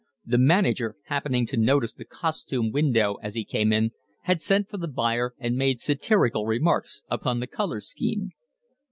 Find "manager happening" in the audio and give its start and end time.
0.39-1.45